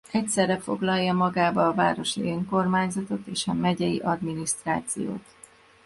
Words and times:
Egyszerre 0.11 0.57
foglalja 0.59 1.13
magába 1.13 1.67
a 1.67 1.73
városi 1.73 2.21
önkormányzatot 2.21 3.27
és 3.27 3.47
a 3.47 3.53
megyei 3.53 3.99
adminisztrációt. 3.99 5.25